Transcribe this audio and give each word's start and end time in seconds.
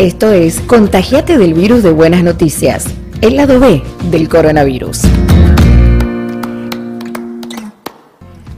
Esto 0.00 0.32
es 0.32 0.60
Contagiate 0.60 1.36
del 1.36 1.52
virus 1.52 1.82
de 1.82 1.90
buenas 1.90 2.24
noticias, 2.24 2.86
el 3.20 3.36
lado 3.36 3.60
B 3.60 3.82
del 4.10 4.30
coronavirus. 4.30 5.02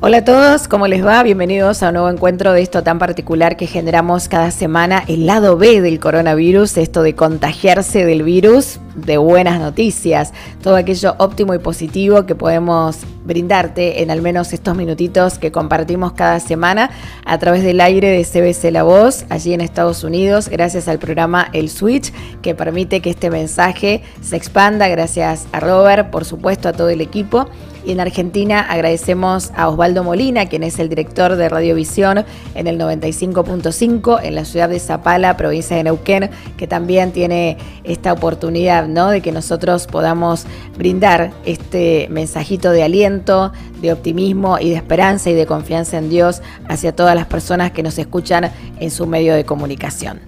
Hola 0.00 0.18
a 0.18 0.24
todos, 0.24 0.68
¿cómo 0.68 0.86
les 0.86 1.04
va? 1.04 1.20
Bienvenidos 1.24 1.82
a 1.82 1.88
un 1.88 1.94
nuevo 1.94 2.10
encuentro 2.10 2.52
de 2.52 2.62
esto 2.62 2.84
tan 2.84 3.00
particular 3.00 3.56
que 3.56 3.66
generamos 3.66 4.28
cada 4.28 4.52
semana, 4.52 5.02
el 5.08 5.26
lado 5.26 5.56
B 5.56 5.80
del 5.80 5.98
coronavirus, 5.98 6.76
esto 6.76 7.02
de 7.02 7.16
contagiarse 7.16 8.04
del 8.04 8.22
virus, 8.22 8.78
de 8.94 9.16
buenas 9.16 9.58
noticias, 9.58 10.32
todo 10.62 10.76
aquello 10.76 11.14
óptimo 11.18 11.54
y 11.54 11.58
positivo 11.58 12.26
que 12.26 12.34
podemos 12.34 12.98
brindarte 13.24 14.02
en 14.02 14.10
al 14.10 14.22
menos 14.22 14.52
estos 14.52 14.76
minutitos 14.76 15.38
que 15.38 15.52
compartimos 15.52 16.12
cada 16.12 16.40
semana 16.40 16.90
a 17.24 17.38
través 17.38 17.62
del 17.62 17.80
aire 17.80 18.08
de 18.10 18.24
CBC 18.24 18.72
La 18.72 18.82
Voz, 18.82 19.24
allí 19.28 19.54
en 19.54 19.60
Estados 19.60 20.04
Unidos, 20.04 20.48
gracias 20.48 20.88
al 20.88 20.98
programa 20.98 21.48
El 21.52 21.70
Switch, 21.70 22.12
que 22.42 22.54
permite 22.54 23.00
que 23.00 23.10
este 23.10 23.30
mensaje 23.30 24.02
se 24.20 24.36
expanda, 24.36 24.88
gracias 24.88 25.46
a 25.52 25.60
Robert, 25.60 26.10
por 26.10 26.24
supuesto, 26.24 26.68
a 26.68 26.72
todo 26.72 26.88
el 26.88 27.00
equipo. 27.00 27.48
Y 27.84 27.90
en 27.90 28.00
Argentina 28.00 28.60
agradecemos 28.60 29.50
a 29.56 29.68
Osvaldo 29.68 30.04
Molina, 30.04 30.46
quien 30.46 30.62
es 30.62 30.78
el 30.78 30.88
director 30.88 31.34
de 31.34 31.48
Radiovisión 31.48 32.24
en 32.54 32.66
el 32.68 32.78
95.5 32.78 34.20
en 34.22 34.34
la 34.36 34.44
ciudad 34.44 34.68
de 34.68 34.78
Zapala, 34.78 35.36
provincia 35.36 35.76
de 35.76 35.84
Neuquén, 35.84 36.30
que 36.56 36.68
también 36.68 37.10
tiene 37.10 37.56
esta 37.82 38.12
oportunidad 38.12 38.81
de 38.82 39.20
que 39.20 39.30
nosotros 39.30 39.86
podamos 39.86 40.44
brindar 40.76 41.32
este 41.44 42.08
mensajito 42.10 42.70
de 42.70 42.82
aliento, 42.82 43.52
de 43.80 43.92
optimismo 43.92 44.58
y 44.58 44.70
de 44.70 44.76
esperanza 44.76 45.30
y 45.30 45.34
de 45.34 45.46
confianza 45.46 45.98
en 45.98 46.10
Dios 46.10 46.42
hacia 46.68 46.94
todas 46.94 47.14
las 47.14 47.26
personas 47.26 47.70
que 47.70 47.82
nos 47.82 47.96
escuchan 47.98 48.50
en 48.80 48.90
su 48.90 49.06
medio 49.06 49.34
de 49.34 49.44
comunicación. 49.44 50.20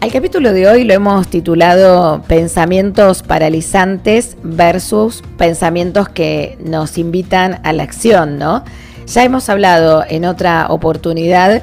Al 0.00 0.12
capítulo 0.12 0.52
de 0.52 0.68
hoy 0.68 0.84
lo 0.84 0.94
hemos 0.94 1.28
titulado 1.28 2.22
Pensamientos 2.28 3.22
paralizantes 3.22 4.36
versus 4.42 5.22
pensamientos 5.36 6.08
que 6.08 6.58
nos 6.64 6.98
invitan 6.98 7.60
a 7.64 7.72
la 7.72 7.82
acción, 7.82 8.38
¿no? 8.38 8.64
Ya 9.06 9.24
hemos 9.24 9.48
hablado 9.48 10.04
en 10.08 10.24
otra 10.24 10.66
oportunidad 10.70 11.62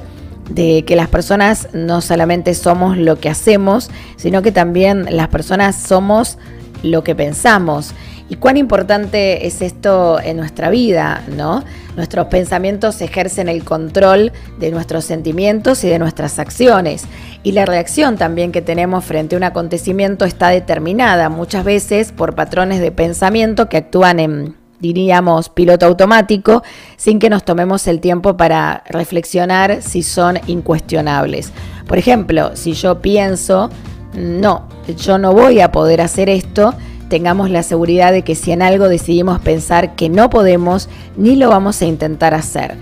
de 0.50 0.83
que 0.86 0.95
las 0.95 1.08
personas 1.08 1.67
no 1.73 2.02
solamente 2.02 2.53
somos 2.53 2.97
lo 2.97 3.19
que 3.19 3.30
hacemos, 3.30 3.89
sino 4.17 4.42
que 4.42 4.52
también 4.52 5.06
las 5.16 5.28
personas 5.30 5.75
somos 5.75 6.38
lo 6.83 7.03
que 7.03 7.16
pensamos. 7.16 7.94
Y 8.30 8.36
cuán 8.36 8.58
importante 8.58 9.47
es 9.47 9.61
esto 9.64 10.19
en 10.22 10.38
nuestra 10.38 10.69
vida, 10.69 11.23
¿no? 11.36 11.64
Nuestros 11.95 12.28
pensamientos 12.28 13.02
ejercen 13.02 13.50
el 13.50 13.64
control 13.64 14.31
de 14.59 14.69
nuestros 14.69 15.03
sentimientos 15.06 15.83
y 15.83 15.89
de 15.89 15.97
nuestras 15.97 16.38
acciones. 16.38 17.06
Y 17.41 17.53
la 17.53 17.66
reacción 17.66 18.17
también 18.17 18.52
que 18.52 18.61
tenemos 18.61 19.03
frente 19.03 19.36
a 19.36 19.38
un 19.38 19.44
acontecimiento 19.44 20.25
está 20.25 20.50
determinada 20.50 21.30
muchas 21.30 21.63
veces 21.63 22.11
por 22.11 22.36
patrones 22.36 22.81
de 22.81 22.91
pensamiento 22.91 23.67
que 23.67 23.78
actúan 23.78 24.19
en, 24.19 24.58
diríamos, 24.80 25.49
piloto 25.49 25.85
automático, 25.85 26.63
sin 26.97 27.19
que 27.19 27.30
nos 27.30 27.44
tomemos 27.44 27.88
el 27.88 27.99
tiempo 27.99 28.38
para 28.38 28.83
reflexionar 28.89 29.81
si 29.81 30.03
son 30.03 30.39
incuestionables. 30.47 31.52
Por 31.88 31.97
ejemplo, 31.97 32.52
si 32.55 32.73
yo 32.73 33.02
pienso, 33.02 33.69
no, 34.13 34.67
yo 34.97 35.17
no 35.17 35.33
voy 35.33 35.59
a 35.59 35.72
poder 35.72 36.02
hacer 36.02 36.30
esto, 36.30 36.73
tengamos 37.09 37.50
la 37.50 37.63
seguridad 37.63 38.11
de 38.11 38.23
que 38.23 38.35
si 38.35 38.52
en 38.52 38.61
algo 38.61 38.88
decidimos 38.88 39.39
pensar 39.39 39.95
que 39.95 40.09
no 40.09 40.30
podemos, 40.30 40.89
ni 41.17 41.35
lo 41.35 41.50
vamos 41.50 41.81
a 41.81 41.85
intentar 41.85 42.33
hacer. 42.33 42.75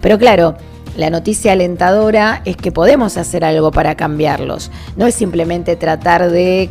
Pero 0.00 0.18
claro, 0.18 0.56
la 0.96 1.08
noticia 1.08 1.52
alentadora 1.52 2.42
es 2.44 2.56
que 2.56 2.70
podemos 2.70 3.16
hacer 3.16 3.44
algo 3.44 3.70
para 3.70 3.96
cambiarlos. 3.96 4.70
No 4.96 5.06
es 5.06 5.14
simplemente 5.14 5.74
tratar 5.76 6.30
de 6.30 6.70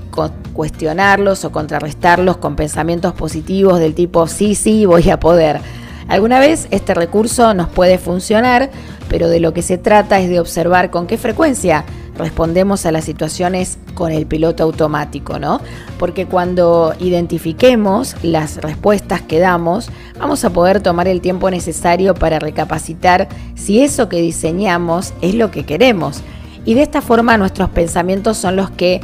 cuestionarlos 0.52 1.46
o 1.46 1.52
contrarrestarlos 1.52 2.38
con 2.38 2.56
pensamientos 2.56 3.14
positivos 3.14 3.80
del 3.80 3.94
tipo 3.94 4.28
sí, 4.28 4.56
sí, 4.56 4.86
voy 4.86 5.10
a 5.10 5.20
poder. 5.20 5.60
Alguna 6.08 6.40
vez 6.40 6.68
este 6.72 6.94
recurso 6.94 7.54
nos 7.54 7.70
puede 7.70 7.98
funcionar, 7.98 8.70
pero 9.08 9.30
de 9.30 9.40
lo 9.40 9.54
que 9.54 9.62
se 9.62 9.78
trata 9.78 10.20
es 10.20 10.30
de 10.30 10.40
observar 10.40 10.92
con 10.92 11.08
qué 11.08 11.18
frecuencia 11.18 11.86
respondemos 12.18 12.86
a 12.86 12.92
las 12.92 13.06
situaciones 13.06 13.78
con 13.94 14.12
el 14.12 14.26
piloto 14.26 14.64
automático, 14.64 15.40
¿no? 15.40 15.62
Porque 15.98 16.26
cuando 16.26 16.94
identifiquemos 17.00 18.16
las 18.24 18.58
respuestas 18.58 19.22
que 19.22 19.40
damos, 19.40 19.90
vamos 20.20 20.44
a 20.44 20.50
poder 20.52 20.82
tomar 20.82 21.08
el 21.08 21.22
tiempo 21.22 21.50
necesario 21.50 22.14
para 22.14 22.40
recapacitar 22.40 23.28
si 23.56 23.82
eso 23.82 24.10
que 24.10 24.22
diseñamos 24.22 25.14
es 25.22 25.36
lo 25.36 25.50
que 25.52 25.66
queremos. 25.66 26.22
Y 26.64 26.76
de 26.76 26.84
esta 26.84 27.02
forma 27.02 27.38
nuestros 27.38 27.70
pensamientos 27.70 28.38
son 28.38 28.56
los 28.56 28.70
que 28.70 29.02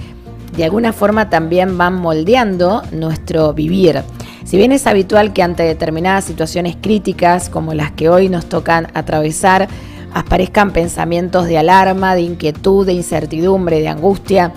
de 0.55 0.63
alguna 0.63 0.93
forma 0.93 1.29
también 1.29 1.77
van 1.77 1.95
moldeando 1.95 2.81
nuestro 2.91 3.53
vivir. 3.53 4.03
Si 4.45 4.57
bien 4.57 4.71
es 4.71 4.87
habitual 4.87 5.33
que 5.33 5.43
ante 5.43 5.63
determinadas 5.63 6.25
situaciones 6.25 6.77
críticas 6.79 7.49
como 7.49 7.73
las 7.73 7.91
que 7.91 8.09
hoy 8.09 8.29
nos 8.29 8.47
tocan 8.47 8.87
atravesar, 8.93 9.67
aparezcan 10.13 10.71
pensamientos 10.71 11.47
de 11.47 11.57
alarma, 11.57 12.15
de 12.15 12.21
inquietud, 12.21 12.85
de 12.85 12.93
incertidumbre, 12.93 13.81
de 13.81 13.89
angustia. 13.89 14.53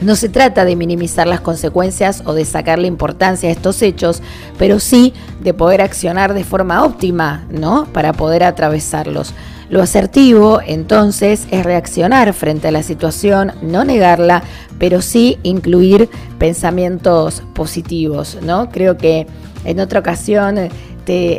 No 0.00 0.16
se 0.16 0.30
trata 0.30 0.64
de 0.64 0.76
minimizar 0.76 1.26
las 1.26 1.42
consecuencias 1.42 2.22
o 2.24 2.32
de 2.32 2.46
sacarle 2.46 2.88
importancia 2.88 3.50
a 3.50 3.52
estos 3.52 3.82
hechos, 3.82 4.22
pero 4.58 4.80
sí 4.80 5.12
de 5.42 5.52
poder 5.52 5.82
accionar 5.82 6.32
de 6.32 6.42
forma 6.42 6.82
óptima, 6.84 7.44
¿no? 7.50 7.84
Para 7.92 8.14
poder 8.14 8.42
atravesarlos. 8.42 9.34
Lo 9.70 9.80
asertivo, 9.82 10.60
entonces, 10.66 11.46
es 11.50 11.64
reaccionar 11.64 12.32
frente 12.34 12.68
a 12.68 12.72
la 12.72 12.82
situación, 12.82 13.52
no 13.62 13.84
negarla, 13.84 14.42
pero 14.78 15.00
sí 15.00 15.38
incluir 15.44 16.10
pensamientos 16.38 17.42
positivos, 17.54 18.38
¿no? 18.42 18.68
Creo 18.70 18.98
que 18.98 19.26
en 19.64 19.80
otra 19.80 20.00
ocasión 20.00 20.70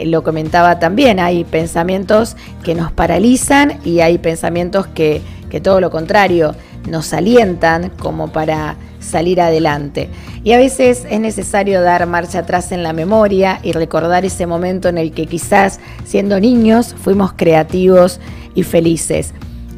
lo 0.05 0.23
comentaba 0.23 0.79
también, 0.79 1.19
hay 1.19 1.43
pensamientos 1.43 2.35
que 2.63 2.75
nos 2.75 2.91
paralizan 2.91 3.79
y 3.85 4.01
hay 4.01 4.17
pensamientos 4.17 4.87
que, 4.87 5.21
que 5.49 5.61
todo 5.61 5.79
lo 5.79 5.89
contrario, 5.89 6.55
nos 6.87 7.13
alientan 7.13 7.89
como 7.89 8.31
para 8.31 8.75
salir 8.99 9.41
adelante. 9.41 10.09
Y 10.43 10.53
a 10.53 10.57
veces 10.57 11.05
es 11.09 11.19
necesario 11.19 11.81
dar 11.81 12.05
marcha 12.07 12.39
atrás 12.39 12.71
en 12.71 12.83
la 12.83 12.93
memoria 12.93 13.59
y 13.63 13.73
recordar 13.73 14.25
ese 14.25 14.45
momento 14.45 14.89
en 14.89 14.97
el 14.97 15.11
que 15.11 15.27
quizás 15.27 15.79
siendo 16.05 16.39
niños 16.39 16.95
fuimos 16.99 17.33
creativos 17.33 18.19
y 18.55 18.63
felices. 18.63 19.33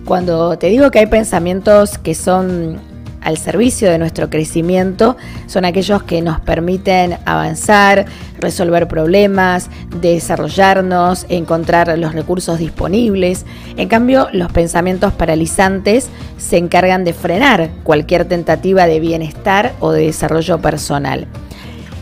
Cuando 0.05 0.57
te 0.57 0.67
digo 0.67 0.91
que 0.91 0.99
hay 0.99 1.07
pensamientos 1.07 1.97
que 1.97 2.13
son 2.13 2.79
al 3.23 3.38
servicio 3.38 3.89
de 3.89 3.97
nuestro 3.97 4.29
crecimiento 4.29 5.17
son 5.47 5.66
aquellos 5.66 6.03
que 6.03 6.22
nos 6.22 6.39
permiten 6.41 7.17
avanzar, 7.25 8.06
resolver 8.39 8.88
problemas, 8.88 9.69
desarrollarnos, 10.01 11.25
encontrar 11.29 11.97
los 11.97 12.13
recursos 12.13 12.59
disponibles. 12.59 13.45
En 13.78 13.88
cambio, 13.88 14.28
los 14.33 14.51
pensamientos 14.51 15.13
paralizantes 15.13 16.09
se 16.38 16.57
encargan 16.57 17.03
de 17.06 17.13
frenar 17.13 17.69
cualquier 17.83 18.25
tentativa 18.25 18.85
de 18.85 19.00
bienestar 19.00 19.73
o 19.79 19.91
de 19.91 20.06
desarrollo 20.06 20.59
personal. 20.59 21.28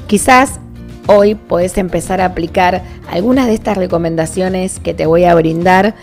Quizás 0.07 0.59
hoy 1.07 1.35
podés 1.35 1.77
empezar 1.77 2.21
a 2.21 2.25
aplicar 2.25 2.81
algunas 3.09 3.47
de 3.47 3.53
estas 3.53 3.77
recomendaciones 3.77 4.79
que 4.79 4.93
te 4.93 5.05
voy 5.05 5.25
a 5.25 5.35
brindar, 5.35 5.95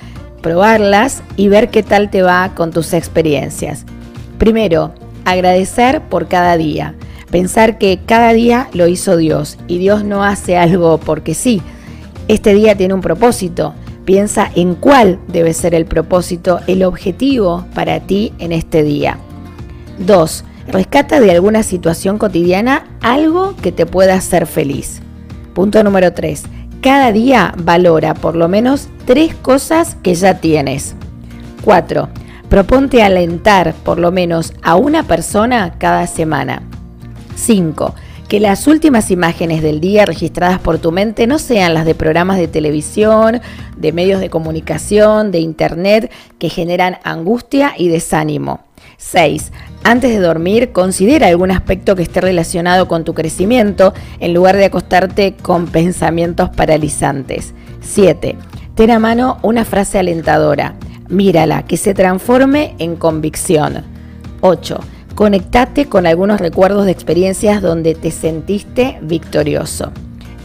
probarlas 0.42 1.22
y 1.36 1.48
ver 1.48 1.70
qué 1.70 1.82
tal 1.82 2.10
te 2.10 2.22
va 2.22 2.52
con 2.54 2.70
tus 2.70 2.92
experiencias. 2.92 3.84
Primero, 4.38 4.94
agradecer 5.30 6.02
por 6.02 6.28
cada 6.28 6.56
día, 6.56 6.94
pensar 7.30 7.78
que 7.78 8.00
cada 8.04 8.32
día 8.32 8.68
lo 8.72 8.88
hizo 8.88 9.16
Dios 9.16 9.58
y 9.66 9.78
Dios 9.78 10.04
no 10.04 10.24
hace 10.24 10.56
algo 10.56 10.98
porque 10.98 11.34
sí. 11.34 11.62
Este 12.28 12.54
día 12.54 12.76
tiene 12.76 12.94
un 12.94 13.00
propósito. 13.00 13.74
Piensa 14.04 14.50
en 14.54 14.74
cuál 14.74 15.18
debe 15.28 15.52
ser 15.52 15.74
el 15.74 15.84
propósito, 15.84 16.60
el 16.66 16.82
objetivo 16.82 17.66
para 17.74 18.00
ti 18.00 18.32
en 18.38 18.52
este 18.52 18.82
día. 18.82 19.18
2. 19.98 20.44
Rescata 20.68 21.20
de 21.20 21.30
alguna 21.30 21.62
situación 21.62 22.18
cotidiana 22.18 22.86
algo 23.00 23.54
que 23.56 23.72
te 23.72 23.86
pueda 23.86 24.14
hacer 24.14 24.46
feliz. 24.46 25.00
Punto 25.54 25.82
número 25.82 26.12
3. 26.12 26.44
Cada 26.80 27.10
día 27.10 27.54
valora 27.58 28.14
por 28.14 28.36
lo 28.36 28.48
menos 28.48 28.88
tres 29.04 29.34
cosas 29.34 29.96
que 30.02 30.14
ya 30.14 30.40
tienes. 30.40 30.94
4. 31.64 32.08
Proponte 32.48 33.02
alentar 33.02 33.74
por 33.74 33.98
lo 33.98 34.10
menos 34.10 34.54
a 34.62 34.76
una 34.76 35.02
persona 35.02 35.74
cada 35.78 36.06
semana. 36.06 36.62
5. 37.36 37.94
Que 38.26 38.40
las 38.40 38.66
últimas 38.66 39.10
imágenes 39.10 39.62
del 39.62 39.80
día 39.80 40.06
registradas 40.06 40.58
por 40.58 40.78
tu 40.78 40.90
mente 40.90 41.26
no 41.26 41.38
sean 41.38 41.74
las 41.74 41.84
de 41.84 41.94
programas 41.94 42.38
de 42.38 42.48
televisión, 42.48 43.42
de 43.76 43.92
medios 43.92 44.20
de 44.20 44.30
comunicación, 44.30 45.30
de 45.30 45.40
internet 45.40 46.10
que 46.38 46.48
generan 46.48 46.98
angustia 47.04 47.74
y 47.76 47.88
desánimo. 47.88 48.60
6. 48.96 49.52
Antes 49.84 50.10
de 50.10 50.18
dormir, 50.18 50.72
considera 50.72 51.26
algún 51.26 51.50
aspecto 51.50 51.96
que 51.96 52.02
esté 52.02 52.22
relacionado 52.22 52.88
con 52.88 53.04
tu 53.04 53.12
crecimiento 53.12 53.92
en 54.20 54.32
lugar 54.32 54.56
de 54.56 54.64
acostarte 54.64 55.34
con 55.34 55.66
pensamientos 55.66 56.48
paralizantes. 56.48 57.52
7. 57.82 58.36
Ten 58.74 58.90
a 58.90 58.98
mano 58.98 59.38
una 59.42 59.66
frase 59.66 59.98
alentadora 59.98 60.74
mírala, 61.08 61.62
que 61.62 61.76
se 61.76 61.94
transforme 61.94 62.74
en 62.78 62.96
convicción. 62.96 63.84
8. 64.40 64.78
Conectate 65.14 65.86
con 65.86 66.06
algunos 66.06 66.40
recuerdos 66.40 66.84
de 66.84 66.92
experiencias 66.92 67.60
donde 67.60 67.94
te 67.94 68.10
sentiste 68.10 68.98
victorioso. 69.02 69.92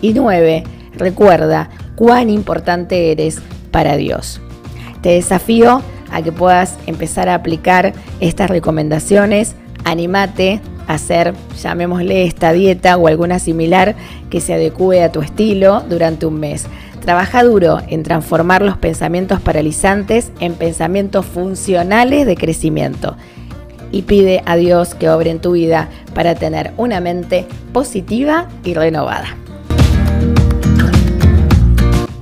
Y 0.02 0.14
9. 0.14 0.64
Recuerda 0.96 1.70
cuán 1.96 2.30
importante 2.30 3.12
eres 3.12 3.40
para 3.72 3.98
Dios. 3.98 4.42
Te 5.02 5.10
desafío 5.10 5.82
a 6.12 6.22
que 6.22 6.32
puedas 6.32 6.78
empezar 6.88 7.30
a 7.30 7.36
aplicar 7.36 7.94
estas 8.20 8.50
recomendaciones. 8.50 9.56
Animate 9.84 10.62
a 10.88 10.94
hacer, 10.94 11.34
llamémosle 11.62 12.24
esta 12.24 12.54
dieta 12.54 12.98
o 12.98 13.08
alguna 13.08 13.40
similar 13.40 13.96
que 14.30 14.42
se 14.42 14.54
adecue 14.54 15.04
a 15.04 15.12
tu 15.12 15.22
estilo 15.22 15.82
durante 15.90 16.26
un 16.26 16.40
mes. 16.40 16.68
Trabaja 17.04 17.44
duro 17.44 17.80
en 17.90 18.02
transformar 18.02 18.62
los 18.62 18.78
pensamientos 18.78 19.42
paralizantes 19.42 20.32
en 20.40 20.54
pensamientos 20.54 21.26
funcionales 21.26 22.26
de 22.26 22.38
crecimiento 22.38 23.18
y 23.92 24.04
pide 24.04 24.42
a 24.46 24.56
Dios 24.56 24.96
que 24.96 25.10
obre 25.10 25.30
en 25.30 25.42
tu 25.42 25.52
vida 25.52 25.90
para 26.16 26.34
tener 26.36 26.72
una 26.78 27.02
mente 27.02 27.46
positiva 27.74 28.48
y 28.64 28.74
renovada. 28.74 29.36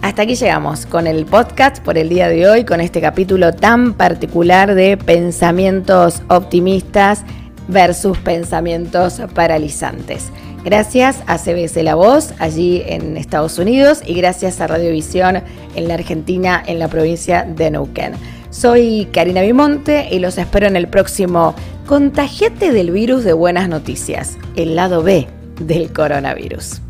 Hasta 0.01 0.23
aquí 0.23 0.33
llegamos 0.33 0.87
con 0.87 1.05
el 1.05 1.27
podcast 1.27 1.77
por 1.83 1.99
el 1.99 2.09
día 2.09 2.27
de 2.27 2.49
hoy, 2.49 2.65
con 2.65 2.81
este 2.81 3.01
capítulo 3.01 3.53
tan 3.53 3.93
particular 3.93 4.73
de 4.73 4.97
pensamientos 4.97 6.23
optimistas 6.27 7.23
versus 7.67 8.17
pensamientos 8.17 9.21
paralizantes. 9.35 10.31
Gracias 10.63 11.23
a 11.25 11.39
CBS 11.39 11.81
La 11.81 11.95
Voz 11.95 12.33
allí 12.37 12.83
en 12.85 13.17
Estados 13.17 13.57
Unidos 13.57 14.01
y 14.05 14.13
gracias 14.13 14.61
a 14.61 14.67
Radiovisión 14.67 15.41
en 15.75 15.87
la 15.87 15.95
Argentina, 15.95 16.61
en 16.65 16.77
la 16.77 16.87
provincia 16.87 17.43
de 17.43 17.71
Neuquén. 17.71 18.13
Soy 18.51 19.07
Karina 19.11 19.41
Vimonte 19.41 20.09
y 20.11 20.19
los 20.19 20.37
espero 20.37 20.67
en 20.67 20.75
el 20.75 20.87
próximo 20.87 21.55
Contagiate 21.87 22.71
del 22.71 22.91
virus 22.91 23.23
de 23.23 23.33
buenas 23.33 23.69
noticias, 23.69 24.37
el 24.55 24.75
lado 24.75 25.01
B 25.01 25.27
del 25.59 25.91
coronavirus. 25.91 26.81